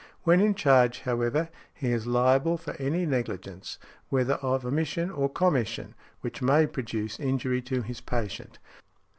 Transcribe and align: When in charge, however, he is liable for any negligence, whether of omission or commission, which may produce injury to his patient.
When 0.23 0.41
in 0.41 0.55
charge, 0.55 1.01
however, 1.01 1.49
he 1.75 1.91
is 1.91 2.07
liable 2.07 2.57
for 2.57 2.71
any 2.79 3.05
negligence, 3.05 3.77
whether 4.09 4.33
of 4.41 4.65
omission 4.65 5.11
or 5.11 5.29
commission, 5.29 5.93
which 6.21 6.41
may 6.41 6.65
produce 6.65 7.19
injury 7.19 7.61
to 7.61 7.83
his 7.83 8.01
patient. 8.01 8.57